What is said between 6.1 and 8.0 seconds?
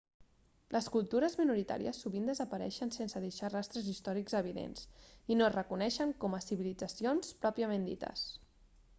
com a civilitzacions pròpiament